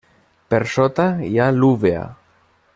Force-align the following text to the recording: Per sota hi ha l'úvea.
Per 0.53 0.61
sota 0.77 1.05
hi 1.27 1.31
ha 1.43 1.53
l'úvea. 1.59 2.03